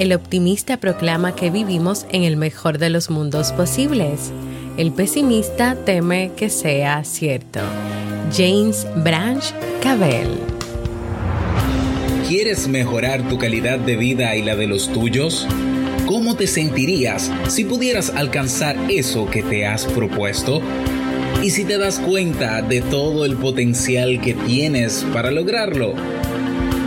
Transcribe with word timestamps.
El 0.00 0.14
optimista 0.14 0.78
proclama 0.78 1.34
que 1.36 1.50
vivimos 1.50 2.06
en 2.10 2.24
el 2.24 2.38
mejor 2.38 2.78
de 2.78 2.88
los 2.88 3.10
mundos 3.10 3.52
posibles. 3.52 4.32
El 4.78 4.92
pesimista 4.92 5.74
teme 5.74 6.30
que 6.38 6.48
sea 6.48 7.04
cierto. 7.04 7.60
James 8.34 8.86
Branch 9.04 9.44
Cabell. 9.82 10.38
¿Quieres 12.26 12.66
mejorar 12.66 13.28
tu 13.28 13.36
calidad 13.36 13.78
de 13.78 13.96
vida 13.96 14.34
y 14.36 14.42
la 14.42 14.56
de 14.56 14.68
los 14.68 14.90
tuyos? 14.90 15.46
¿Cómo 16.06 16.34
te 16.34 16.46
sentirías 16.46 17.30
si 17.48 17.64
pudieras 17.64 18.08
alcanzar 18.08 18.78
eso 18.90 19.28
que 19.28 19.42
te 19.42 19.66
has 19.66 19.84
propuesto? 19.84 20.62
¿Y 21.42 21.50
si 21.50 21.66
te 21.66 21.76
das 21.76 21.98
cuenta 21.98 22.62
de 22.62 22.80
todo 22.80 23.26
el 23.26 23.36
potencial 23.36 24.22
que 24.22 24.32
tienes 24.32 25.04
para 25.12 25.30
lograrlo? 25.30 25.92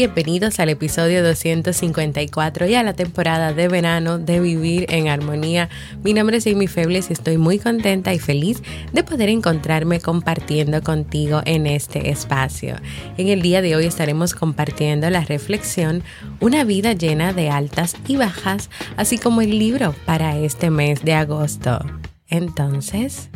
Bienvenidos 0.00 0.58
al 0.60 0.70
episodio 0.70 1.22
254 1.22 2.66
y 2.66 2.74
a 2.74 2.82
la 2.82 2.94
temporada 2.94 3.52
de 3.52 3.68
verano 3.68 4.18
de 4.18 4.40
Vivir 4.40 4.86
en 4.88 5.08
Armonía. 5.08 5.68
Mi 6.02 6.14
nombre 6.14 6.38
es 6.38 6.46
Amy 6.46 6.68
Febles 6.68 7.10
y 7.10 7.12
estoy 7.12 7.36
muy 7.36 7.58
contenta 7.58 8.14
y 8.14 8.18
feliz 8.18 8.62
de 8.94 9.04
poder 9.04 9.28
encontrarme 9.28 10.00
compartiendo 10.00 10.82
contigo 10.82 11.42
en 11.44 11.66
este 11.66 12.08
espacio. 12.08 12.76
En 13.18 13.28
el 13.28 13.42
día 13.42 13.60
de 13.60 13.76
hoy 13.76 13.84
estaremos 13.84 14.32
compartiendo 14.32 15.10
la 15.10 15.20
reflexión 15.20 16.02
Una 16.40 16.64
vida 16.64 16.94
llena 16.94 17.34
de 17.34 17.50
altas 17.50 17.94
y 18.08 18.16
bajas, 18.16 18.70
así 18.96 19.18
como 19.18 19.42
el 19.42 19.58
libro 19.58 19.94
para 20.06 20.38
este 20.38 20.70
mes 20.70 21.04
de 21.04 21.12
agosto. 21.12 21.78
Entonces, 22.26 23.28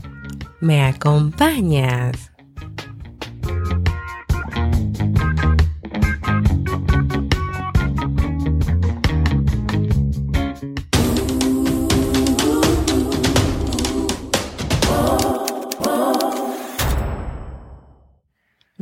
¿me 0.60 0.82
acompañas? 0.82 2.33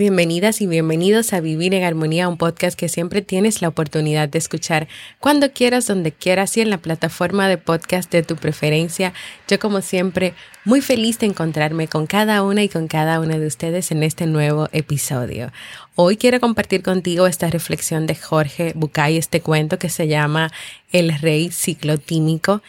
Bienvenidas 0.02 0.60
y 0.60 0.66
bienvenidos 0.66 1.32
a 1.32 1.38
Vivir 1.38 1.74
en 1.74 1.84
Armonía, 1.84 2.28
un 2.28 2.36
podcast 2.36 2.76
que 2.76 2.88
siempre 2.88 3.22
tienes 3.22 3.62
la 3.62 3.68
oportunidad 3.68 4.28
de 4.28 4.38
escuchar 4.38 4.88
cuando 5.20 5.52
quieras, 5.52 5.86
donde 5.86 6.10
quieras 6.10 6.56
y 6.56 6.60
en 6.60 6.70
la 6.70 6.78
plataforma 6.78 7.46
de 7.46 7.56
podcast 7.56 8.10
de 8.10 8.24
tu 8.24 8.34
preferencia. 8.34 9.12
Yo 9.46 9.60
como 9.60 9.80
siempre 9.80 10.34
muy 10.64 10.80
feliz 10.80 11.20
de 11.20 11.26
encontrarme 11.26 11.86
con 11.86 12.08
cada 12.08 12.42
una 12.42 12.64
y 12.64 12.68
con 12.68 12.88
cada 12.88 13.20
una 13.20 13.38
de 13.38 13.46
ustedes 13.46 13.92
en 13.92 14.02
este 14.02 14.26
nuevo 14.26 14.68
episodio. 14.72 15.52
Hoy 15.94 16.16
quiero 16.16 16.40
compartir 16.40 16.82
contigo 16.82 17.28
esta 17.28 17.48
reflexión 17.48 18.08
de 18.08 18.16
Jorge 18.16 18.72
Bucay, 18.74 19.16
este 19.16 19.40
cuento 19.40 19.78
que 19.78 19.88
se 19.88 20.08
llama 20.08 20.50
El 20.90 21.16
Rey 21.16 21.52
Ciclotímico 21.52 22.60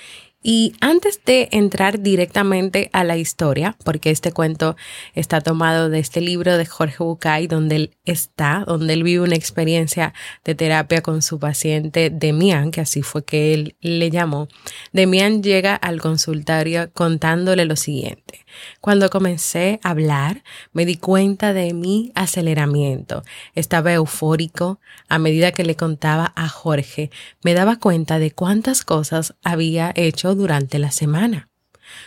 y 0.43 0.75
antes 0.81 1.21
de 1.25 1.47
entrar 1.51 2.01
directamente 2.01 2.89
a 2.91 3.05
la 3.05 3.17
historia, 3.17 3.77
porque 3.85 4.11
este 4.11 4.33
cuento 4.33 4.75
está 5.15 5.39
tomado 5.39 5.89
de 5.89 5.99
este 5.99 6.19
libro 6.19 6.57
de 6.57 6.65
Jorge 6.65 7.03
Bucay, 7.03 7.47
donde 7.47 7.77
él 7.77 7.97
está, 8.03 8.65
donde 8.67 8.93
él 8.93 9.03
vive 9.03 9.23
una 9.23 9.35
experiencia 9.35 10.13
de 10.43 10.53
terapia 10.53 11.01
con 11.01 11.21
su 11.21 11.39
paciente 11.39 12.09
Demian, 12.09 12.71
que 12.71 12.81
así 12.81 13.01
fue 13.01 13.23
que 13.23 13.53
él 13.53 13.75
le 13.79 14.11
llamó, 14.11 14.49
Demian 14.91 15.41
llega 15.41 15.75
al 15.75 16.01
consultorio 16.01 16.91
contándole 16.93 17.63
lo 17.65 17.77
siguiente. 17.77 18.45
Cuando 18.81 19.09
comencé 19.09 19.79
a 19.83 19.91
hablar, 19.91 20.43
me 20.73 20.85
di 20.85 20.97
cuenta 20.97 21.53
de 21.53 21.73
mi 21.73 22.11
aceleramiento. 22.15 23.23
Estaba 23.55 23.93
eufórico. 23.93 24.79
A 25.09 25.19
medida 25.19 25.51
que 25.51 25.63
le 25.63 25.75
contaba 25.75 26.33
a 26.35 26.49
Jorge, 26.49 27.09
me 27.43 27.53
daba 27.53 27.77
cuenta 27.77 28.19
de 28.19 28.31
cuántas 28.31 28.83
cosas 28.83 29.35
había 29.43 29.91
hecho 29.95 30.32
durante 30.35 30.79
la 30.79 30.91
semana. 30.91 31.49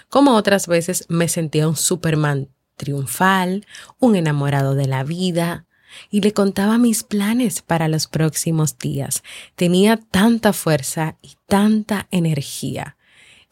Como 0.09 0.35
otras 0.35 0.67
veces 0.67 1.07
me 1.09 1.29
sentía 1.29 1.69
un 1.69 1.77
Superman 1.77 2.49
triunfal, 2.77 3.67
un 3.99 4.17
enamorado 4.17 4.75
de 4.75 4.87
la 4.87 5.05
vida, 5.05 5.67
y 6.11 6.21
le 6.21 6.33
contaba 6.33 6.77
mis 6.77 7.05
planes 7.05 7.63
para 7.63 7.89
los 7.89 8.07
próximos 8.07 8.77
días. 8.79 9.23
Tenía 9.55 9.97
tanta 9.97 10.53
fuerza 10.53 11.17
y 11.23 11.37
tanta 11.47 12.07
energía 12.11 12.97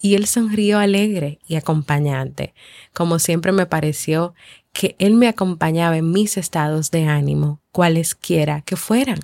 y 0.04 0.16
él 0.16 0.26
sonrió 0.26 0.80
alegre 0.80 1.38
y 1.48 1.54
acompañante, 1.54 2.52
como 2.92 3.18
siempre 3.18 3.52
me 3.52 3.64
pareció 3.64 4.34
que 4.74 4.96
él 4.98 5.14
me 5.14 5.28
acompañaba 5.28 5.96
en 5.96 6.12
mis 6.12 6.36
estados 6.36 6.90
de 6.90 7.06
ánimo, 7.06 7.62
cualesquiera 7.72 8.60
que 8.60 8.76
fueran. 8.76 9.18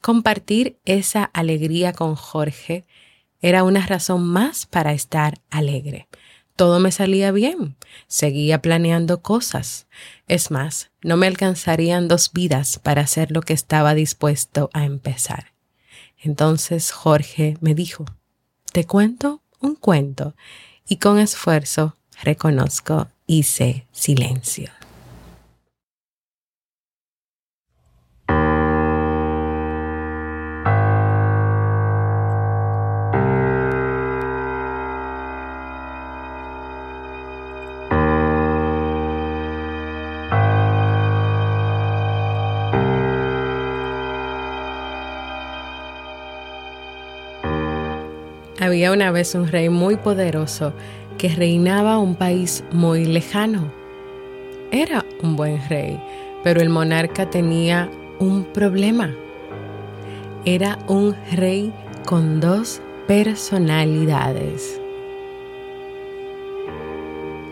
Compartir 0.00 0.78
esa 0.84 1.24
alegría 1.24 1.92
con 1.92 2.14
Jorge 2.14 2.84
era 3.40 3.64
una 3.64 3.86
razón 3.86 4.26
más 4.26 4.66
para 4.66 4.92
estar 4.92 5.40
alegre. 5.50 6.08
Todo 6.56 6.78
me 6.78 6.92
salía 6.92 7.32
bien, 7.32 7.76
seguía 8.06 8.60
planeando 8.60 9.22
cosas. 9.22 9.86
Es 10.28 10.50
más, 10.50 10.90
no 11.02 11.16
me 11.16 11.26
alcanzarían 11.26 12.06
dos 12.06 12.32
vidas 12.32 12.78
para 12.78 13.02
hacer 13.02 13.30
lo 13.30 13.40
que 13.40 13.54
estaba 13.54 13.94
dispuesto 13.94 14.68
a 14.72 14.84
empezar. 14.84 15.52
Entonces 16.18 16.92
Jorge 16.92 17.56
me 17.60 17.74
dijo, 17.74 18.04
¿te 18.72 18.84
cuento 18.84 19.42
un 19.60 19.74
cuento 19.74 20.34
y 20.86 20.96
con 20.96 21.18
esfuerzo 21.18 21.96
reconozco 22.22 23.08
hice 23.26 23.86
silencio. 23.92 24.79
Había 48.70 48.92
una 48.92 49.10
vez 49.10 49.34
un 49.34 49.48
rey 49.48 49.68
muy 49.68 49.96
poderoso 49.96 50.72
que 51.18 51.28
reinaba 51.28 51.98
un 51.98 52.14
país 52.14 52.62
muy 52.70 53.04
lejano. 53.04 53.72
Era 54.70 55.04
un 55.24 55.34
buen 55.34 55.60
rey, 55.68 56.00
pero 56.44 56.60
el 56.60 56.68
monarca 56.68 57.28
tenía 57.28 57.90
un 58.20 58.44
problema. 58.44 59.12
Era 60.44 60.78
un 60.86 61.16
rey 61.32 61.72
con 62.06 62.38
dos 62.38 62.80
personalidades. 63.08 64.80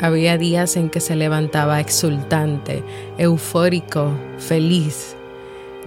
Había 0.00 0.38
días 0.38 0.76
en 0.76 0.88
que 0.88 1.00
se 1.00 1.16
levantaba 1.16 1.80
exultante, 1.80 2.84
eufórico, 3.18 4.12
feliz. 4.38 5.16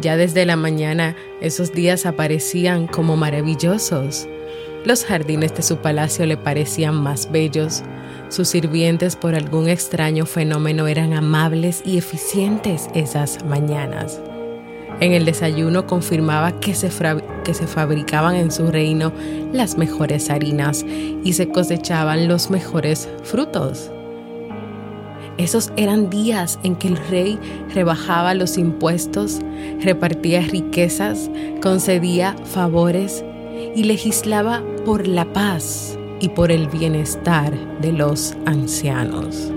Ya 0.01 0.17
desde 0.17 0.45
la 0.45 0.57
mañana 0.57 1.15
esos 1.39 1.71
días 1.71 2.05
aparecían 2.05 2.85
como 2.85 3.15
maravillosos. 3.15 4.27
Los 4.83 5.05
jardines 5.05 5.53
de 5.53 5.61
su 5.61 5.77
palacio 5.77 6.25
le 6.25 6.37
parecían 6.37 6.95
más 6.95 7.31
bellos, 7.31 7.83
sus 8.29 8.47
sirvientes 8.47 9.15
por 9.15 9.35
algún 9.35 9.69
extraño 9.69 10.25
fenómeno 10.25 10.87
eran 10.87 11.13
amables 11.13 11.83
y 11.85 11.99
eficientes 11.99 12.89
esas 12.95 13.45
mañanas. 13.45 14.19
En 14.99 15.13
el 15.13 15.25
desayuno 15.25 15.85
confirmaba 15.85 16.59
que 16.59 16.73
se, 16.73 16.89
que 17.43 17.53
se 17.53 17.67
fabricaban 17.67 18.35
en 18.35 18.51
su 18.51 18.71
reino 18.71 19.11
las 19.53 19.77
mejores 19.77 20.31
harinas 20.31 20.83
y 21.23 21.33
se 21.33 21.49
cosechaban 21.49 22.27
los 22.27 22.49
mejores 22.49 23.07
frutos. 23.23 23.91
Esos 25.37 25.71
eran 25.75 26.09
días 26.09 26.59
en 26.63 26.75
que 26.75 26.87
el 26.87 26.97
rey 27.09 27.37
rebajaba 27.73 28.33
los 28.33 28.57
impuestos, 28.57 29.41
repartía 29.79 30.41
riquezas, 30.41 31.29
concedía 31.61 32.35
favores 32.45 33.23
y 33.75 33.83
legislaba 33.83 34.63
por 34.85 35.07
la 35.07 35.31
paz 35.33 35.97
y 36.19 36.29
por 36.29 36.51
el 36.51 36.67
bienestar 36.67 37.53
de 37.81 37.91
los 37.91 38.35
ancianos. 38.45 39.51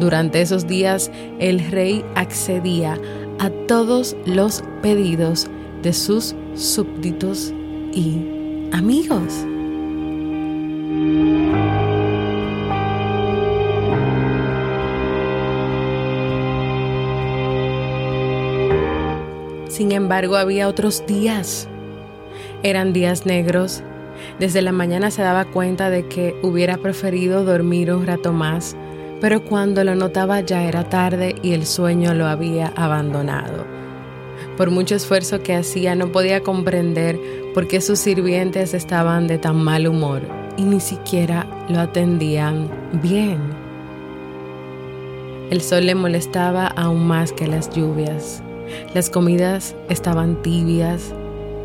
Durante 0.00 0.40
esos 0.40 0.66
días 0.66 1.10
el 1.38 1.70
rey 1.70 2.04
accedía 2.14 2.98
a 3.38 3.50
todos 3.68 4.16
los 4.26 4.62
pedidos 4.82 5.48
de 5.82 5.92
sus 5.92 6.34
súbditos 6.54 7.52
y 7.92 8.16
amigos. 8.72 9.46
Sin 19.68 19.90
embargo, 19.90 20.36
había 20.36 20.68
otros 20.68 21.04
días. 21.06 21.68
Eran 22.62 22.92
días 22.92 23.26
negros. 23.26 23.82
Desde 24.38 24.62
la 24.62 24.72
mañana 24.72 25.10
se 25.10 25.22
daba 25.22 25.44
cuenta 25.44 25.90
de 25.90 26.06
que 26.06 26.36
hubiera 26.42 26.76
preferido 26.78 27.44
dormir 27.44 27.92
un 27.92 28.06
rato 28.06 28.32
más 28.32 28.76
pero 29.22 29.44
cuando 29.44 29.84
lo 29.84 29.94
notaba 29.94 30.40
ya 30.40 30.64
era 30.64 30.88
tarde 30.88 31.36
y 31.42 31.52
el 31.52 31.64
sueño 31.64 32.12
lo 32.12 32.26
había 32.26 32.72
abandonado. 32.74 33.64
Por 34.56 34.72
mucho 34.72 34.96
esfuerzo 34.96 35.44
que 35.44 35.54
hacía 35.54 35.94
no 35.94 36.10
podía 36.10 36.42
comprender 36.42 37.20
por 37.54 37.68
qué 37.68 37.80
sus 37.80 38.00
sirvientes 38.00 38.74
estaban 38.74 39.28
de 39.28 39.38
tan 39.38 39.62
mal 39.62 39.86
humor 39.86 40.22
y 40.56 40.64
ni 40.64 40.80
siquiera 40.80 41.46
lo 41.68 41.78
atendían 41.78 42.68
bien. 43.00 43.38
El 45.50 45.60
sol 45.60 45.86
le 45.86 45.94
molestaba 45.94 46.66
aún 46.66 47.06
más 47.06 47.32
que 47.32 47.46
las 47.46 47.70
lluvias. 47.70 48.42
Las 48.92 49.08
comidas 49.08 49.76
estaban 49.88 50.42
tibias 50.42 51.14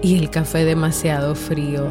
y 0.01 0.17
el 0.17 0.29
café 0.29 0.65
demasiado 0.65 1.35
frío. 1.35 1.87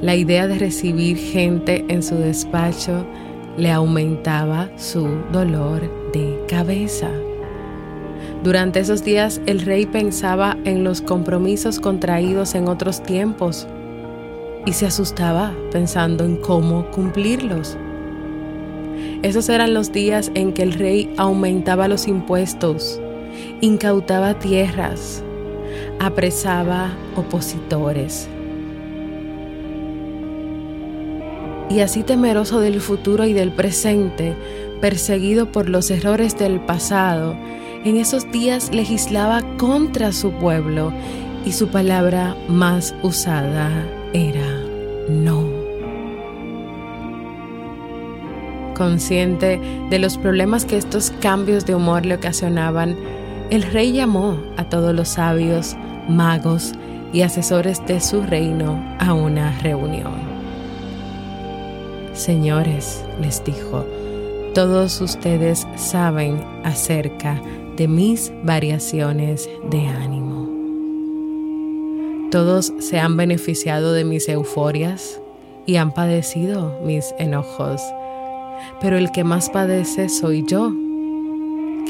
La 0.00 0.14
idea 0.14 0.46
de 0.46 0.58
recibir 0.58 1.16
gente 1.16 1.84
en 1.88 2.02
su 2.02 2.16
despacho 2.16 3.06
le 3.56 3.70
aumentaba 3.70 4.68
su 4.76 5.08
dolor 5.32 5.82
de 6.12 6.38
cabeza. 6.48 7.10
Durante 8.42 8.80
esos 8.80 9.02
días 9.02 9.40
el 9.46 9.60
rey 9.62 9.86
pensaba 9.86 10.56
en 10.64 10.84
los 10.84 11.00
compromisos 11.00 11.80
contraídos 11.80 12.54
en 12.54 12.68
otros 12.68 13.02
tiempos 13.02 13.66
y 14.66 14.72
se 14.72 14.86
asustaba 14.86 15.54
pensando 15.72 16.24
en 16.24 16.36
cómo 16.36 16.90
cumplirlos. 16.90 17.76
Esos 19.22 19.48
eran 19.48 19.74
los 19.74 19.92
días 19.92 20.30
en 20.34 20.52
que 20.52 20.62
el 20.62 20.74
rey 20.74 21.12
aumentaba 21.16 21.88
los 21.88 22.06
impuestos, 22.06 23.00
incautaba 23.60 24.38
tierras, 24.38 25.24
apresaba 25.98 26.90
opositores, 27.16 28.28
y 31.68 31.80
así 31.80 32.02
temeroso 32.02 32.60
del 32.60 32.80
futuro 32.80 33.24
y 33.26 33.32
del 33.32 33.50
presente, 33.50 34.34
perseguido 34.80 35.50
por 35.50 35.68
los 35.68 35.90
errores 35.90 36.38
del 36.38 36.60
pasado, 36.60 37.36
en 37.84 37.96
esos 37.96 38.30
días 38.30 38.72
legislaba 38.72 39.42
contra 39.58 40.12
su 40.12 40.32
pueblo 40.32 40.92
y 41.44 41.52
su 41.52 41.68
palabra 41.68 42.36
más 42.48 42.94
usada 43.02 43.70
era 44.12 44.46
no. 45.08 45.44
Consciente 48.74 49.60
de 49.88 49.98
los 49.98 50.18
problemas 50.18 50.64
que 50.64 50.76
estos 50.76 51.10
cambios 51.20 51.64
de 51.64 51.74
humor 51.74 52.04
le 52.04 52.16
ocasionaban, 52.16 52.96
el 53.50 53.62
rey 53.62 53.92
llamó 53.92 54.38
a 54.56 54.64
todos 54.64 54.94
los 54.94 55.08
sabios, 55.08 55.76
magos 56.08 56.72
y 57.12 57.22
asesores 57.22 57.84
de 57.86 58.00
su 58.00 58.22
reino 58.22 58.82
a 58.98 59.14
una 59.14 59.56
reunión. 59.60 60.36
Señores, 62.12 63.04
les 63.20 63.44
dijo, 63.44 63.84
todos 64.54 65.00
ustedes 65.02 65.66
saben 65.76 66.42
acerca 66.64 67.40
de 67.76 67.88
mis 67.88 68.32
variaciones 68.42 69.48
de 69.70 69.86
ánimo. 69.86 70.48
Todos 72.30 72.72
se 72.78 72.98
han 72.98 73.16
beneficiado 73.16 73.92
de 73.92 74.04
mis 74.04 74.28
euforias 74.28 75.20
y 75.66 75.76
han 75.76 75.92
padecido 75.92 76.80
mis 76.82 77.14
enojos, 77.18 77.82
pero 78.80 78.96
el 78.96 79.12
que 79.12 79.24
más 79.24 79.50
padece 79.50 80.08
soy 80.08 80.44
yo, 80.46 80.72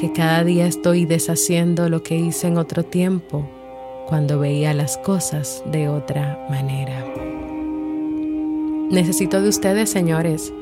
que 0.01 0.13
cada 0.13 0.43
día 0.45 0.67
estoy 0.67 1.07
deshaciendo 1.07 1.89
lo 1.89 2.03
que 2.03 2.17
hice 2.17 2.49
en 2.49 2.59
otro 2.59 2.83
tiempo, 2.83 3.49
cuando 4.07 4.39
veía 4.39 4.73
las 4.75 4.97
cosas 4.99 5.63
de 5.67 5.89
otra 5.89 6.39
manera. 6.49 7.05
Necesito 8.91 9.43
de 9.43 9.49
ustedes, 9.49 9.91
señores. 9.91 10.53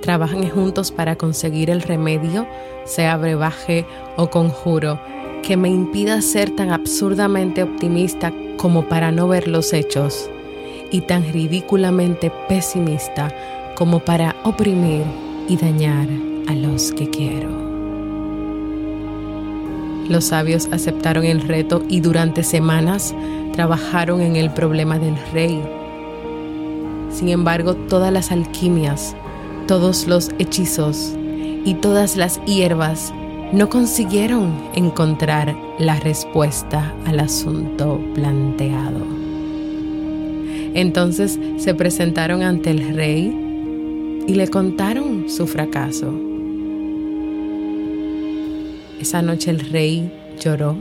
Trabajen 0.00 0.48
juntos 0.48 0.90
para 0.90 1.16
conseguir 1.16 1.70
el 1.70 1.82
remedio, 1.82 2.46
sea 2.84 3.16
brebaje 3.16 3.84
o 4.16 4.30
conjuro, 4.30 4.98
que 5.42 5.56
me 5.56 5.68
impida 5.68 6.22
ser 6.22 6.50
tan 6.50 6.70
absurdamente 6.70 7.62
optimista 7.62 8.32
como 8.56 8.88
para 8.88 9.12
no 9.12 9.28
ver 9.28 9.48
los 9.48 9.72
hechos 9.72 10.30
y 10.90 11.02
tan 11.02 11.30
ridículamente 11.32 12.32
pesimista 12.48 13.32
como 13.74 14.00
para 14.00 14.34
oprimir 14.44 15.04
y 15.48 15.56
dañar 15.56 16.08
a 16.48 16.54
los 16.54 16.92
que 16.92 17.10
quiero. 17.10 17.65
Los 20.08 20.26
sabios 20.26 20.68
aceptaron 20.72 21.24
el 21.24 21.40
reto 21.42 21.82
y 21.88 22.00
durante 22.00 22.42
semanas 22.42 23.14
trabajaron 23.52 24.20
en 24.20 24.36
el 24.36 24.50
problema 24.52 24.98
del 24.98 25.16
rey 25.32 25.62
sin 27.16 27.30
embargo, 27.30 27.74
todas 27.74 28.12
las 28.12 28.30
alquimias, 28.30 29.16
todos 29.66 30.06
los 30.06 30.30
hechizos 30.38 31.14
y 31.64 31.72
todas 31.72 32.14
las 32.14 32.44
hierbas 32.44 33.10
no 33.52 33.70
consiguieron 33.70 34.52
encontrar 34.74 35.56
la 35.78 35.98
respuesta 35.98 36.92
al 37.06 37.20
asunto 37.20 37.98
planteado. 38.14 39.00
Entonces 40.74 41.40
se 41.56 41.74
presentaron 41.74 42.42
ante 42.42 42.70
el 42.70 42.94
rey 42.94 44.24
y 44.26 44.34
le 44.34 44.48
contaron 44.48 45.30
su 45.30 45.46
fracaso. 45.46 46.25
Esa 49.06 49.22
noche 49.22 49.52
el 49.52 49.60
rey 49.60 50.12
lloró, 50.40 50.76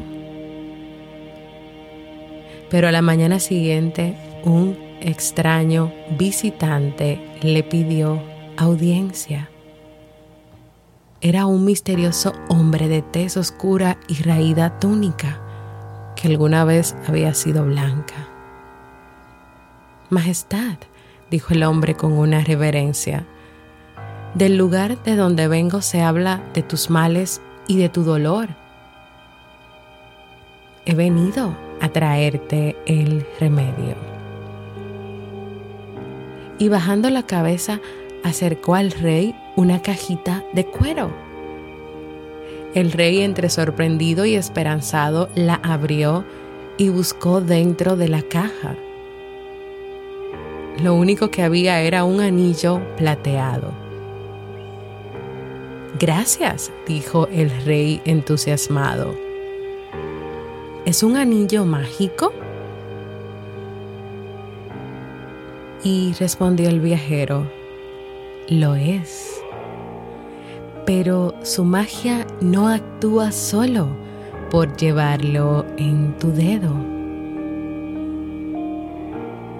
pero 2.71 2.87
a 2.87 2.91
la 2.91 3.03
mañana 3.03 3.39
siguiente 3.39 4.17
un 4.43 4.75
extraño 4.99 5.93
visitante 6.17 7.23
le 7.43 7.61
pidió 7.61 8.19
audiencia. 8.57 9.51
Era 11.21 11.45
un 11.45 11.65
misterioso 11.65 12.33
hombre 12.49 12.87
de 12.87 13.03
tez 13.03 13.37
oscura 13.37 13.99
y 14.07 14.15
raída 14.23 14.79
túnica 14.79 15.39
que 16.15 16.27
alguna 16.27 16.65
vez 16.65 16.95
había 17.07 17.31
sido 17.35 17.63
blanca. 17.63 18.27
Majestad, 20.09 20.79
dijo 21.29 21.53
el 21.53 21.61
hombre 21.61 21.93
con 21.93 22.13
una 22.13 22.43
reverencia, 22.43 23.27
del 24.33 24.57
lugar 24.57 25.03
de 25.03 25.15
donde 25.15 25.47
vengo 25.47 25.83
se 25.83 26.01
habla 26.01 26.43
de 26.55 26.63
tus 26.63 26.89
males 26.89 27.39
y 27.67 27.77
de 27.77 27.89
tu 27.89 28.03
dolor. 28.03 28.49
He 30.85 30.93
venido 30.93 31.55
a 31.81 31.89
traerte 31.89 32.75
el 32.85 33.25
remedio 33.39 34.15
y 36.57 36.69
bajando 36.69 37.09
la 37.09 37.23
cabeza 37.23 37.81
acercó 38.23 38.75
al 38.75 38.91
rey 38.91 39.35
una 39.55 39.81
cajita 39.81 40.43
de 40.53 40.65
cuero. 40.65 41.11
El 42.73 42.91
rey, 42.91 43.21
entre 43.21 43.49
sorprendido 43.49 44.25
y 44.25 44.35
esperanzado, 44.35 45.29
la 45.35 45.55
abrió 45.55 46.25
y 46.77 46.89
buscó 46.89 47.39
dentro 47.39 47.95
de 47.95 48.09
la 48.09 48.21
caja. 48.21 48.75
Lo 50.83 50.93
único 50.93 51.31
que 51.31 51.41
había 51.41 51.79
era 51.81 52.03
un 52.03 52.19
anillo 52.19 52.81
plateado. 52.97 53.84
Gracias, 55.97 56.73
dijo 56.85 57.29
el 57.31 57.49
rey 57.63 58.01
entusiasmado. 58.03 59.15
¿Es 60.83 61.03
un 61.03 61.15
anillo 61.15 61.63
mágico? 61.63 62.33
Y 65.85 66.11
respondió 66.19 66.67
el 66.67 66.81
viajero, 66.81 67.49
lo 68.49 68.75
es. 68.75 69.41
Pero 70.85 71.33
su 71.43 71.63
magia 71.63 72.27
no 72.41 72.67
actúa 72.67 73.31
solo, 73.31 73.87
por 74.51 74.75
llevarlo 74.75 75.65
en 75.77 76.17
tu 76.17 76.29
dedo. 76.33 76.94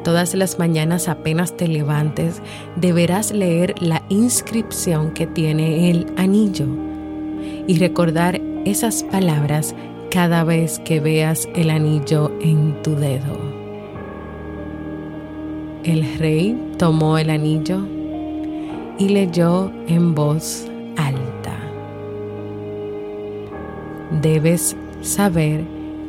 Todas 0.06 0.36
las 0.36 0.60
mañanas 0.60 1.08
apenas 1.08 1.58
te 1.58 1.68
levantes, 1.68 2.40
deberás 2.76 3.32
leer 3.32 3.74
la 3.82 4.04
inscripción 4.10 5.10
que 5.16 5.26
tiene 5.26 5.90
el 5.90 6.06
anillo 6.16 6.68
y 7.66 7.80
recordar 7.80 8.40
esas 8.66 9.04
palabras 9.04 9.74
cada 10.12 10.44
vez 10.44 10.78
que 10.78 11.00
veas 11.00 11.50
el 11.56 11.72
anillo 11.72 12.32
en 12.40 12.80
tu 12.84 12.96
dedo. 12.96 13.36
El 15.84 16.20
rey 16.20 16.56
tomó 16.78 17.18
el 17.18 17.32
anillo 17.32 17.80
y 19.00 19.10
leyó 19.10 19.72
en 19.88 20.14
voz 20.14 20.68
alta. 20.98 21.58
Debes 24.22 24.78
saber 25.02 25.64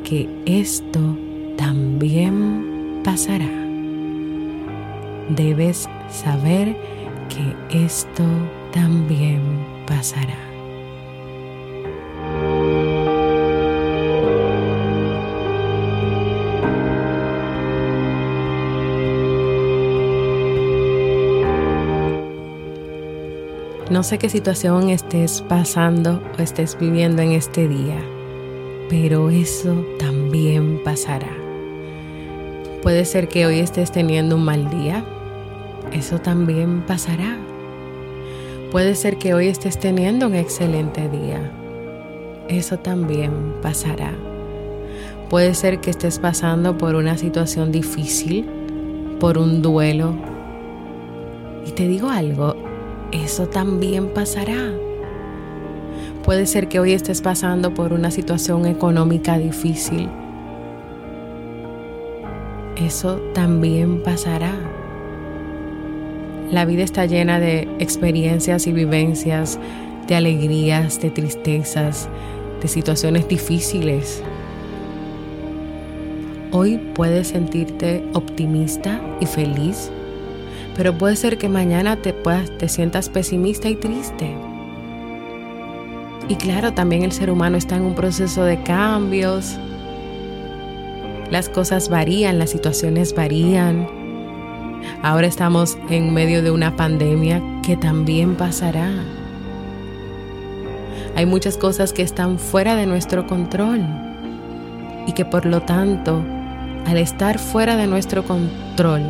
que 0.04 0.28
esto 0.44 1.00
también 1.56 3.00
pasará 3.02 3.65
debes 5.28 5.88
saber 6.10 6.76
que 7.28 7.84
esto 7.84 8.24
también 8.72 9.40
pasará. 9.86 10.46
No 23.88 24.02
sé 24.02 24.18
qué 24.18 24.28
situación 24.28 24.90
estés 24.90 25.42
pasando 25.42 26.20
o 26.36 26.42
estés 26.42 26.76
viviendo 26.78 27.22
en 27.22 27.32
este 27.32 27.68
día, 27.68 27.98
pero 28.90 29.30
eso 29.30 29.86
también 29.98 30.82
pasará. 30.84 31.30
Puede 32.82 33.04
ser 33.04 33.28
que 33.28 33.46
hoy 33.46 33.60
estés 33.60 33.92
teniendo 33.92 34.36
un 34.36 34.44
mal 34.44 34.68
día, 34.70 35.04
eso 35.96 36.18
también 36.18 36.82
pasará. 36.82 37.38
Puede 38.70 38.94
ser 38.94 39.16
que 39.16 39.32
hoy 39.32 39.48
estés 39.48 39.78
teniendo 39.78 40.26
un 40.26 40.34
excelente 40.34 41.08
día. 41.08 41.50
Eso 42.48 42.78
también 42.78 43.32
pasará. 43.62 44.12
Puede 45.30 45.54
ser 45.54 45.80
que 45.80 45.88
estés 45.88 46.18
pasando 46.18 46.76
por 46.76 46.96
una 46.96 47.16
situación 47.16 47.72
difícil, 47.72 48.46
por 49.18 49.38
un 49.38 49.62
duelo. 49.62 50.14
Y 51.66 51.70
te 51.70 51.88
digo 51.88 52.10
algo, 52.10 52.54
eso 53.10 53.46
también 53.46 54.08
pasará. 54.08 54.72
Puede 56.24 56.44
ser 56.44 56.68
que 56.68 56.78
hoy 56.78 56.92
estés 56.92 57.22
pasando 57.22 57.72
por 57.72 57.94
una 57.94 58.10
situación 58.10 58.66
económica 58.66 59.38
difícil. 59.38 60.10
Eso 62.76 63.16
también 63.32 64.02
pasará. 64.02 64.52
La 66.50 66.64
vida 66.64 66.84
está 66.84 67.06
llena 67.06 67.40
de 67.40 67.68
experiencias 67.80 68.68
y 68.68 68.72
vivencias, 68.72 69.58
de 70.06 70.14
alegrías, 70.14 71.00
de 71.00 71.10
tristezas, 71.10 72.08
de 72.62 72.68
situaciones 72.68 73.26
difíciles. 73.26 74.22
Hoy 76.52 76.78
puedes 76.94 77.28
sentirte 77.28 78.04
optimista 78.12 79.00
y 79.20 79.26
feliz, 79.26 79.90
pero 80.76 80.96
puede 80.96 81.16
ser 81.16 81.36
que 81.36 81.48
mañana 81.48 81.96
te, 81.96 82.14
te 82.58 82.68
sientas 82.68 83.08
pesimista 83.08 83.68
y 83.68 83.74
triste. 83.74 84.32
Y 86.28 86.36
claro, 86.36 86.74
también 86.74 87.02
el 87.02 87.10
ser 87.10 87.30
humano 87.30 87.56
está 87.56 87.74
en 87.74 87.82
un 87.82 87.96
proceso 87.96 88.44
de 88.44 88.62
cambios. 88.62 89.56
Las 91.30 91.48
cosas 91.48 91.88
varían, 91.88 92.38
las 92.38 92.50
situaciones 92.50 93.14
varían. 93.16 94.05
Ahora 95.06 95.28
estamos 95.28 95.78
en 95.88 96.12
medio 96.12 96.42
de 96.42 96.50
una 96.50 96.74
pandemia 96.74 97.40
que 97.64 97.76
también 97.76 98.34
pasará. 98.34 98.90
Hay 101.14 101.26
muchas 101.26 101.56
cosas 101.56 101.92
que 101.92 102.02
están 102.02 102.40
fuera 102.40 102.74
de 102.74 102.86
nuestro 102.86 103.24
control 103.24 103.82
y 105.06 105.12
que 105.12 105.24
por 105.24 105.46
lo 105.46 105.60
tanto, 105.62 106.24
al 106.86 106.96
estar 106.96 107.38
fuera 107.38 107.76
de 107.76 107.86
nuestro 107.86 108.24
control, 108.24 109.02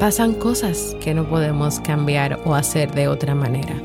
pasan 0.00 0.32
cosas 0.32 0.96
que 1.00 1.14
no 1.14 1.28
podemos 1.28 1.78
cambiar 1.78 2.40
o 2.44 2.56
hacer 2.56 2.92
de 2.92 3.06
otra 3.06 3.36
manera. 3.36 3.80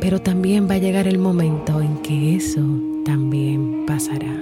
Pero 0.00 0.22
también 0.22 0.66
va 0.66 0.76
a 0.76 0.78
llegar 0.78 1.06
el 1.06 1.18
momento 1.18 1.82
en 1.82 1.98
que 1.98 2.36
eso 2.36 2.62
también 3.04 3.84
pasará. 3.84 4.34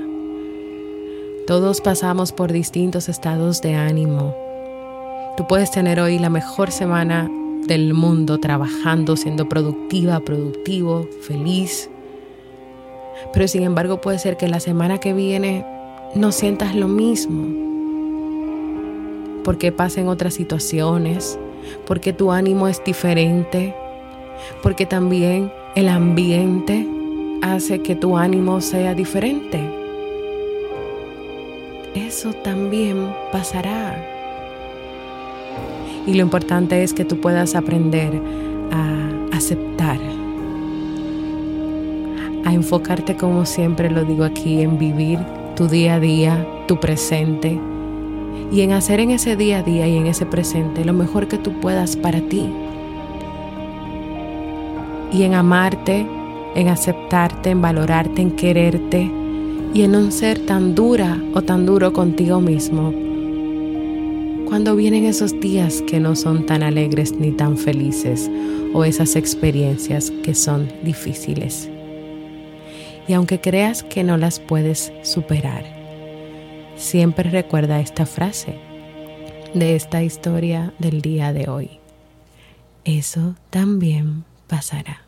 Todos 1.48 1.80
pasamos 1.80 2.30
por 2.30 2.52
distintos 2.52 3.08
estados 3.08 3.60
de 3.60 3.74
ánimo 3.74 4.47
Tú 5.38 5.46
puedes 5.46 5.70
tener 5.70 6.00
hoy 6.00 6.18
la 6.18 6.30
mejor 6.30 6.72
semana 6.72 7.30
del 7.64 7.94
mundo 7.94 8.40
trabajando, 8.40 9.16
siendo 9.16 9.48
productiva, 9.48 10.18
productivo, 10.18 11.08
feliz. 11.22 11.88
Pero 13.32 13.46
sin 13.46 13.62
embargo 13.62 14.00
puede 14.00 14.18
ser 14.18 14.36
que 14.36 14.48
la 14.48 14.58
semana 14.58 14.98
que 14.98 15.12
viene 15.12 15.64
no 16.16 16.32
sientas 16.32 16.74
lo 16.74 16.88
mismo. 16.88 17.46
Porque 19.44 19.70
pasen 19.70 20.08
otras 20.08 20.34
situaciones, 20.34 21.38
porque 21.86 22.12
tu 22.12 22.32
ánimo 22.32 22.66
es 22.66 22.82
diferente, 22.82 23.76
porque 24.60 24.86
también 24.86 25.52
el 25.76 25.88
ambiente 25.88 26.84
hace 27.42 27.80
que 27.80 27.94
tu 27.94 28.18
ánimo 28.18 28.60
sea 28.60 28.92
diferente. 28.92 29.60
Eso 31.94 32.32
también 32.32 33.14
pasará. 33.30 34.17
Y 36.08 36.14
lo 36.14 36.22
importante 36.22 36.82
es 36.82 36.94
que 36.94 37.04
tú 37.04 37.20
puedas 37.20 37.54
aprender 37.54 38.22
a 38.72 39.36
aceptar, 39.36 39.98
a 42.46 42.54
enfocarte 42.54 43.14
como 43.14 43.44
siempre 43.44 43.90
lo 43.90 44.06
digo 44.06 44.24
aquí, 44.24 44.62
en 44.62 44.78
vivir 44.78 45.18
tu 45.54 45.68
día 45.68 45.96
a 45.96 46.00
día, 46.00 46.46
tu 46.66 46.80
presente, 46.80 47.60
y 48.50 48.62
en 48.62 48.72
hacer 48.72 49.00
en 49.00 49.10
ese 49.10 49.36
día 49.36 49.58
a 49.58 49.62
día 49.62 49.86
y 49.86 49.98
en 49.98 50.06
ese 50.06 50.24
presente 50.24 50.82
lo 50.82 50.94
mejor 50.94 51.28
que 51.28 51.36
tú 51.36 51.60
puedas 51.60 51.94
para 51.94 52.22
ti. 52.22 52.48
Y 55.12 55.24
en 55.24 55.34
amarte, 55.34 56.06
en 56.54 56.68
aceptarte, 56.68 57.50
en 57.50 57.60
valorarte, 57.60 58.22
en 58.22 58.30
quererte 58.30 59.10
y 59.74 59.82
en 59.82 59.92
no 59.92 60.10
ser 60.10 60.38
tan 60.46 60.74
dura 60.74 61.18
o 61.34 61.42
tan 61.42 61.66
duro 61.66 61.92
contigo 61.92 62.40
mismo 62.40 63.07
cuando 64.48 64.76
vienen 64.76 65.04
esos 65.04 65.38
días 65.40 65.82
que 65.82 66.00
no 66.00 66.16
son 66.16 66.46
tan 66.46 66.62
alegres 66.62 67.12
ni 67.12 67.32
tan 67.32 67.58
felices 67.58 68.30
o 68.72 68.82
esas 68.82 69.14
experiencias 69.14 70.10
que 70.22 70.34
son 70.34 70.72
difíciles. 70.82 71.68
Y 73.06 73.12
aunque 73.12 73.42
creas 73.42 73.82
que 73.82 74.04
no 74.04 74.16
las 74.16 74.40
puedes 74.40 74.90
superar, 75.02 75.64
siempre 76.76 77.28
recuerda 77.28 77.80
esta 77.80 78.06
frase 78.06 78.54
de 79.52 79.76
esta 79.76 80.02
historia 80.02 80.72
del 80.78 81.02
día 81.02 81.34
de 81.34 81.50
hoy. 81.50 81.70
Eso 82.84 83.34
también 83.50 84.24
pasará. 84.46 85.07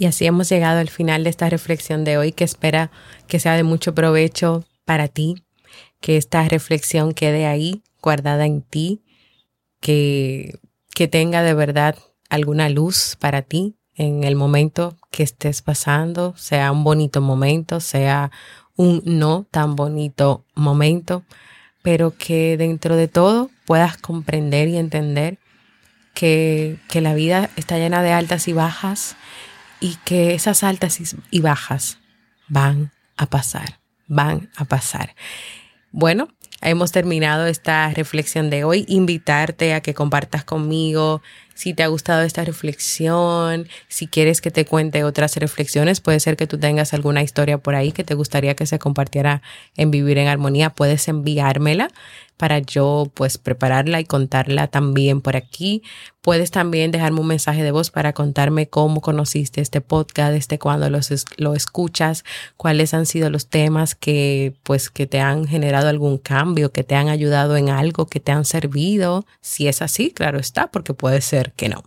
Y 0.00 0.06
así 0.06 0.24
hemos 0.24 0.48
llegado 0.48 0.80
al 0.80 0.88
final 0.88 1.24
de 1.24 1.30
esta 1.30 1.50
reflexión 1.50 2.04
de 2.04 2.16
hoy 2.16 2.32
que 2.32 2.42
espera 2.42 2.90
que 3.26 3.38
sea 3.38 3.52
de 3.52 3.64
mucho 3.64 3.94
provecho 3.94 4.64
para 4.86 5.08
ti, 5.08 5.44
que 6.00 6.16
esta 6.16 6.48
reflexión 6.48 7.12
quede 7.12 7.44
ahí 7.44 7.82
guardada 8.00 8.46
en 8.46 8.62
ti, 8.62 9.02
que, 9.78 10.58
que 10.94 11.06
tenga 11.06 11.42
de 11.42 11.52
verdad 11.52 11.96
alguna 12.30 12.70
luz 12.70 13.18
para 13.20 13.42
ti 13.42 13.76
en 13.94 14.24
el 14.24 14.36
momento 14.36 14.96
que 15.10 15.22
estés 15.22 15.60
pasando, 15.60 16.34
sea 16.38 16.72
un 16.72 16.82
bonito 16.82 17.20
momento, 17.20 17.78
sea 17.80 18.30
un 18.76 19.02
no 19.04 19.46
tan 19.50 19.76
bonito 19.76 20.46
momento, 20.54 21.24
pero 21.82 22.16
que 22.16 22.56
dentro 22.56 22.96
de 22.96 23.06
todo 23.06 23.50
puedas 23.66 23.98
comprender 23.98 24.66
y 24.68 24.78
entender 24.78 25.38
que, 26.14 26.78
que 26.88 27.02
la 27.02 27.12
vida 27.12 27.50
está 27.56 27.76
llena 27.76 28.02
de 28.02 28.12
altas 28.12 28.48
y 28.48 28.54
bajas 28.54 29.14
y 29.80 29.96
que 30.04 30.34
esas 30.34 30.62
altas 30.62 31.00
y 31.30 31.40
bajas 31.40 31.98
van 32.48 32.92
a 33.16 33.26
pasar, 33.26 33.80
van 34.06 34.50
a 34.56 34.64
pasar. 34.64 35.14
Bueno, 35.90 36.28
hemos 36.60 36.92
terminado 36.92 37.46
esta 37.46 37.90
reflexión 37.90 38.50
de 38.50 38.64
hoy. 38.64 38.84
Invitarte 38.88 39.74
a 39.74 39.80
que 39.80 39.94
compartas 39.94 40.44
conmigo 40.44 41.22
si 41.60 41.74
te 41.74 41.82
ha 41.82 41.88
gustado 41.88 42.22
esta 42.22 42.42
reflexión, 42.42 43.68
si 43.86 44.06
quieres 44.06 44.40
que 44.40 44.50
te 44.50 44.64
cuente 44.64 45.04
otras 45.04 45.36
reflexiones, 45.36 46.00
puede 46.00 46.18
ser 46.18 46.38
que 46.38 46.46
tú 46.46 46.58
tengas 46.58 46.94
alguna 46.94 47.22
historia 47.22 47.58
por 47.58 47.74
ahí 47.74 47.92
que 47.92 48.02
te 48.02 48.14
gustaría 48.14 48.56
que 48.56 48.64
se 48.64 48.78
compartiera 48.78 49.42
en 49.76 49.90
Vivir 49.90 50.16
en 50.16 50.28
Armonía, 50.28 50.70
puedes 50.70 51.06
enviármela 51.06 51.90
para 52.40 52.58
yo 52.58 53.10
pues 53.12 53.36
prepararla 53.36 54.00
y 54.00 54.06
contarla 54.06 54.68
también 54.68 55.20
por 55.20 55.36
aquí. 55.36 55.82
Puedes 56.22 56.50
también 56.50 56.90
dejarme 56.90 57.20
un 57.20 57.26
mensaje 57.26 57.62
de 57.62 57.70
voz 57.70 57.90
para 57.90 58.14
contarme 58.14 58.66
cómo 58.66 59.02
conociste 59.02 59.60
este 59.60 59.82
podcast, 59.82 60.32
desde 60.32 60.58
cuando 60.58 60.88
lo 60.88 61.54
escuchas, 61.54 62.24
cuáles 62.56 62.94
han 62.94 63.04
sido 63.04 63.28
los 63.28 63.48
temas 63.48 63.94
que 63.94 64.54
pues 64.62 64.88
que 64.88 65.06
te 65.06 65.20
han 65.20 65.46
generado 65.46 65.90
algún 65.90 66.16
cambio, 66.16 66.72
que 66.72 66.82
te 66.82 66.94
han 66.94 67.10
ayudado 67.10 67.58
en 67.58 67.68
algo, 67.68 68.06
que 68.06 68.20
te 68.20 68.32
han 68.32 68.46
servido. 68.46 69.26
Si 69.42 69.68
es 69.68 69.82
así, 69.82 70.10
claro 70.10 70.38
está, 70.38 70.68
porque 70.68 70.94
puede 70.94 71.20
ser 71.20 71.49
que 71.56 71.68
no. 71.68 71.82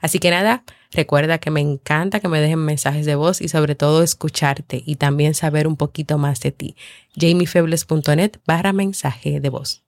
Así 0.00 0.18
que 0.18 0.30
nada, 0.30 0.64
recuerda 0.92 1.38
que 1.38 1.50
me 1.50 1.60
encanta 1.60 2.20
que 2.20 2.28
me 2.28 2.40
dejen 2.40 2.60
mensajes 2.60 3.06
de 3.06 3.14
voz 3.14 3.40
y 3.40 3.48
sobre 3.48 3.74
todo 3.74 4.02
escucharte 4.02 4.82
y 4.84 4.96
también 4.96 5.34
saber 5.34 5.66
un 5.66 5.76
poquito 5.76 6.18
más 6.18 6.40
de 6.40 6.52
ti. 6.52 6.76
jamiefebles.net 7.16 8.32
barra 8.46 8.72
mensaje 8.72 9.40
de 9.40 9.48
voz. 9.48 9.82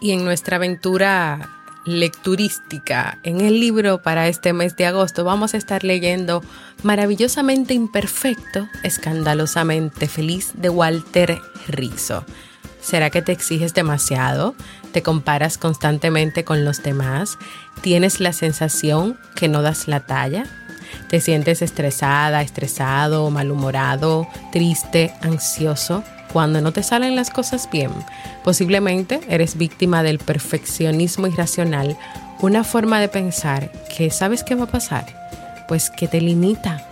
Y 0.00 0.12
en 0.12 0.22
nuestra 0.22 0.56
aventura 0.56 1.63
lecturística 1.84 3.18
en 3.22 3.40
el 3.40 3.60
libro 3.60 4.02
para 4.02 4.28
este 4.28 4.52
mes 4.52 4.76
de 4.76 4.86
agosto 4.86 5.24
vamos 5.24 5.54
a 5.54 5.56
estar 5.56 5.84
leyendo 5.84 6.42
Maravillosamente 6.82 7.74
Imperfecto, 7.74 8.68
Escandalosamente 8.82 10.08
Feliz 10.08 10.52
de 10.54 10.68
Walter 10.68 11.38
Rizzo. 11.68 12.24
¿Será 12.80 13.08
que 13.10 13.22
te 13.22 13.32
exiges 13.32 13.72
demasiado? 13.72 14.54
¿Te 14.92 15.02
comparas 15.02 15.56
constantemente 15.56 16.44
con 16.44 16.64
los 16.64 16.82
demás? 16.82 17.38
¿Tienes 17.80 18.20
la 18.20 18.32
sensación 18.32 19.18
que 19.34 19.48
no 19.48 19.62
das 19.62 19.88
la 19.88 20.00
talla? 20.00 20.44
¿Te 21.08 21.20
sientes 21.20 21.62
estresada, 21.62 22.42
estresado, 22.42 23.30
malhumorado, 23.30 24.28
triste, 24.52 25.14
ansioso? 25.22 26.04
Cuando 26.34 26.60
no 26.60 26.72
te 26.72 26.82
salen 26.82 27.14
las 27.14 27.30
cosas 27.30 27.68
bien. 27.70 27.92
Posiblemente 28.42 29.20
eres 29.28 29.56
víctima 29.56 30.02
del 30.02 30.18
perfeccionismo 30.18 31.28
irracional, 31.28 31.96
una 32.40 32.64
forma 32.64 32.98
de 32.98 33.06
pensar 33.08 33.70
que 33.96 34.10
sabes 34.10 34.42
qué 34.42 34.56
va 34.56 34.64
a 34.64 34.70
pasar, 34.70 35.06
pues 35.68 35.90
que 35.90 36.08
te 36.08 36.20
limita 36.20 36.84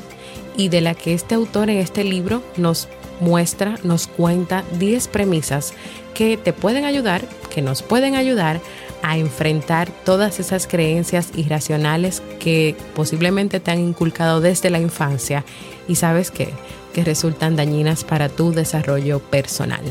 y 0.56 0.68
de 0.68 0.80
la 0.80 0.94
que 0.94 1.12
este 1.12 1.34
autor 1.34 1.70
en 1.70 1.78
este 1.78 2.04
libro 2.04 2.44
nos 2.56 2.88
muestra, 3.18 3.74
nos 3.82 4.06
cuenta 4.06 4.62
10 4.78 5.08
premisas 5.08 5.74
que 6.14 6.36
te 6.36 6.52
pueden 6.52 6.84
ayudar, 6.84 7.22
que 7.52 7.62
nos 7.62 7.82
pueden 7.82 8.14
ayudar 8.14 8.60
a 9.02 9.18
enfrentar 9.18 9.90
todas 10.04 10.38
esas 10.38 10.68
creencias 10.68 11.30
irracionales 11.34 12.22
que 12.38 12.76
posiblemente 12.94 13.58
te 13.58 13.72
han 13.72 13.80
inculcado 13.80 14.40
desde 14.40 14.70
la 14.70 14.78
infancia 14.78 15.44
y 15.88 15.96
sabes 15.96 16.30
qué, 16.30 16.50
que 16.92 17.04
resultan 17.04 17.56
dañinas 17.56 18.04
para 18.04 18.28
tu 18.28 18.52
desarrollo 18.52 19.18
personal. 19.18 19.82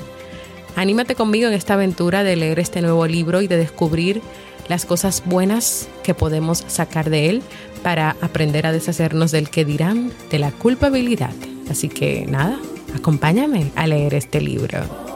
Anímate 0.75 1.15
conmigo 1.15 1.47
en 1.47 1.53
esta 1.53 1.73
aventura 1.73 2.23
de 2.23 2.35
leer 2.35 2.59
este 2.59 2.81
nuevo 2.81 3.05
libro 3.07 3.41
y 3.41 3.47
de 3.47 3.57
descubrir 3.57 4.21
las 4.69 4.85
cosas 4.85 5.23
buenas 5.25 5.89
que 6.03 6.13
podemos 6.13 6.63
sacar 6.67 7.09
de 7.09 7.29
él 7.29 7.41
para 7.83 8.15
aprender 8.21 8.65
a 8.65 8.71
deshacernos 8.71 9.31
del 9.31 9.49
que 9.49 9.65
dirán 9.65 10.11
de 10.29 10.39
la 10.39 10.51
culpabilidad. 10.51 11.33
Así 11.69 11.89
que 11.89 12.25
nada, 12.25 12.57
acompáñame 12.95 13.71
a 13.75 13.87
leer 13.87 14.13
este 14.13 14.39
libro. 14.39 15.10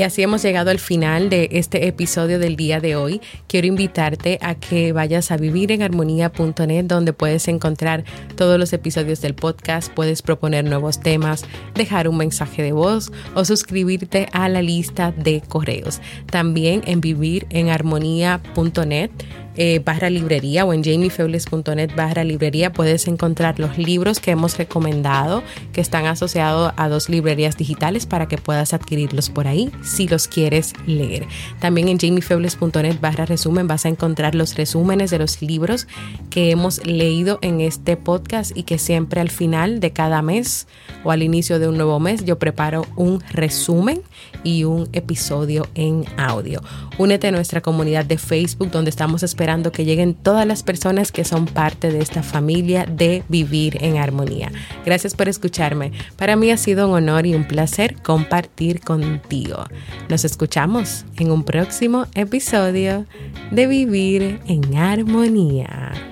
Y 0.00 0.02
así 0.02 0.22
hemos 0.22 0.40
llegado 0.40 0.70
al 0.70 0.78
final 0.78 1.28
de 1.28 1.50
este 1.52 1.86
episodio 1.86 2.38
del 2.38 2.56
día 2.56 2.80
de 2.80 2.96
hoy. 2.96 3.20
Quiero 3.46 3.66
invitarte 3.66 4.38
a 4.40 4.54
que 4.54 4.94
vayas 4.94 5.30
a 5.30 5.36
vivirenharmonía.net 5.36 6.86
donde 6.86 7.12
puedes 7.12 7.48
encontrar 7.48 8.04
todos 8.34 8.58
los 8.58 8.72
episodios 8.72 9.20
del 9.20 9.34
podcast, 9.34 9.92
puedes 9.92 10.22
proponer 10.22 10.64
nuevos 10.64 11.00
temas, 11.00 11.44
dejar 11.74 12.08
un 12.08 12.16
mensaje 12.16 12.62
de 12.62 12.72
voz 12.72 13.12
o 13.34 13.44
suscribirte 13.44 14.30
a 14.32 14.48
la 14.48 14.62
lista 14.62 15.12
de 15.12 15.42
correos. 15.42 16.00
También 16.30 16.80
en 16.86 17.02
vivirenharmonía.net 17.02 19.10
eh, 19.62 19.78
barra 19.84 20.08
librería 20.08 20.64
o 20.64 20.72
en 20.72 20.82
jamiefebles.net 20.82 21.90
barra 21.94 22.24
librería 22.24 22.72
puedes 22.72 23.06
encontrar 23.06 23.58
los 23.58 23.76
libros 23.76 24.18
que 24.18 24.30
hemos 24.30 24.56
recomendado 24.56 25.42
que 25.74 25.82
están 25.82 26.06
asociados 26.06 26.72
a 26.78 26.88
dos 26.88 27.10
librerías 27.10 27.58
digitales 27.58 28.06
para 28.06 28.26
que 28.26 28.38
puedas 28.38 28.72
adquirirlos 28.72 29.28
por 29.28 29.46
ahí 29.46 29.70
si 29.82 30.08
los 30.08 30.28
quieres 30.28 30.72
leer. 30.86 31.26
También 31.58 31.88
en 31.88 31.98
jamiefebles.net 31.98 33.00
barra 33.02 33.26
resumen 33.26 33.66
vas 33.66 33.84
a 33.84 33.90
encontrar 33.90 34.34
los 34.34 34.54
resúmenes 34.54 35.10
de 35.10 35.18
los 35.18 35.42
libros 35.42 35.86
que 36.30 36.50
hemos 36.50 36.86
leído 36.86 37.38
en 37.42 37.60
este 37.60 37.98
podcast 37.98 38.56
y 38.56 38.62
que 38.62 38.78
siempre 38.78 39.20
al 39.20 39.28
final 39.28 39.78
de 39.80 39.92
cada 39.92 40.22
mes 40.22 40.68
o 41.04 41.10
al 41.10 41.22
inicio 41.22 41.58
de 41.58 41.68
un 41.68 41.76
nuevo 41.76 42.00
mes 42.00 42.24
yo 42.24 42.38
preparo 42.38 42.86
un 42.96 43.22
resumen 43.30 44.00
y 44.42 44.64
un 44.64 44.88
episodio 44.94 45.68
en 45.74 46.06
audio. 46.16 46.62
Únete 46.96 47.28
a 47.28 47.30
nuestra 47.30 47.60
comunidad 47.60 48.06
de 48.06 48.16
Facebook 48.16 48.70
donde 48.70 48.88
estamos 48.88 49.22
esperando 49.50 49.72
que 49.72 49.84
lleguen 49.84 50.14
todas 50.14 50.46
las 50.46 50.62
personas 50.62 51.10
que 51.10 51.24
son 51.24 51.46
parte 51.46 51.90
de 51.90 51.98
esta 51.98 52.22
familia 52.22 52.86
de 52.86 53.24
vivir 53.28 53.78
en 53.80 53.96
armonía. 53.96 54.52
Gracias 54.86 55.14
por 55.14 55.28
escucharme. 55.28 55.90
Para 56.16 56.36
mí 56.36 56.52
ha 56.52 56.56
sido 56.56 56.86
un 56.86 56.94
honor 56.94 57.26
y 57.26 57.34
un 57.34 57.48
placer 57.48 57.96
compartir 58.00 58.80
contigo. 58.80 59.64
Nos 60.08 60.24
escuchamos 60.24 61.04
en 61.16 61.32
un 61.32 61.42
próximo 61.42 62.06
episodio 62.14 63.06
de 63.50 63.66
Vivir 63.66 64.38
en 64.46 64.76
Armonía. 64.76 66.09